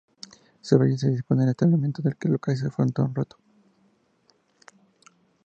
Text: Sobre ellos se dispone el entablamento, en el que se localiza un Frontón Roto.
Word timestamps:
Sobre 0.61 0.87
ellos 0.87 1.01
se 1.01 1.11
dispone 1.11 1.43
el 1.43 1.49
entablamento, 1.49 2.01
en 2.01 2.07
el 2.07 2.15
que 2.15 2.25
se 2.27 2.29
localiza 2.31 2.65
un 2.65 2.71
Frontón 2.71 3.13
Roto. 3.13 3.37